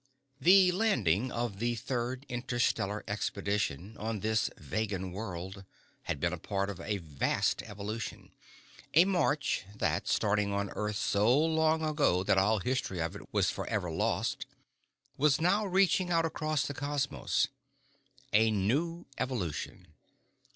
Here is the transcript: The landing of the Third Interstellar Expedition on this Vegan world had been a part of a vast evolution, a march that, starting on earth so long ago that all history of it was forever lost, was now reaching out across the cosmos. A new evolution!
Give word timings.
The 0.39 0.71
landing 0.71 1.31
of 1.31 1.59
the 1.59 1.75
Third 1.75 2.25
Interstellar 2.27 3.03
Expedition 3.07 3.95
on 3.99 4.21
this 4.21 4.49
Vegan 4.57 5.11
world 5.11 5.63
had 6.05 6.19
been 6.19 6.33
a 6.33 6.39
part 6.39 6.71
of 6.71 6.79
a 6.79 6.97
vast 6.97 7.61
evolution, 7.61 8.31
a 8.95 9.05
march 9.05 9.63
that, 9.75 10.07
starting 10.07 10.51
on 10.51 10.71
earth 10.71 10.95
so 10.95 11.31
long 11.37 11.83
ago 11.83 12.23
that 12.23 12.39
all 12.39 12.57
history 12.61 12.99
of 12.99 13.15
it 13.15 13.31
was 13.31 13.51
forever 13.51 13.91
lost, 13.91 14.47
was 15.17 15.39
now 15.39 15.67
reaching 15.67 16.09
out 16.09 16.25
across 16.25 16.65
the 16.65 16.73
cosmos. 16.73 17.49
A 18.33 18.49
new 18.49 19.05
evolution! 19.19 19.87